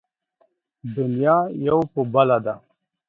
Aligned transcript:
دنيا 0.95 1.37
يو 1.67 1.79
په 1.93 2.01
بله 2.13 2.37
ده. 2.45 2.55